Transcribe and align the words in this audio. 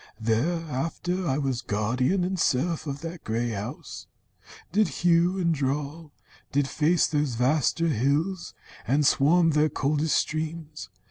"Thereafter 0.19 1.27
I 1.27 1.37
was 1.37 1.61
guardian 1.61 2.23
and 2.23 2.39
serf 2.39 2.87
Of 2.87 3.01
that 3.01 3.23
grey 3.23 3.49
house; 3.49 4.07
did 4.71 4.87
hew 4.87 5.37
and 5.37 5.53
draw, 5.53 6.09
did 6.51 6.67
face 6.67 7.05
Those 7.05 7.35
vaster 7.35 7.87
hills, 7.89 8.55
and 8.87 9.05
swam 9.05 9.51
their 9.51 9.69
coldest 9.69 10.17
streams. 10.17 10.89